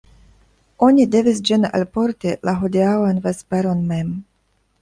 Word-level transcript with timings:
Oni 0.85 1.05
devis 1.15 1.41
ĝin 1.49 1.69
alporti 1.81 2.33
la 2.49 2.57
hodiaŭan 2.63 3.23
vesperon 3.29 3.89
mem. 3.93 4.11